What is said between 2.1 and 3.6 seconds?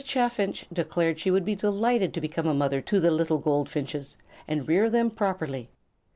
to become a mother to the little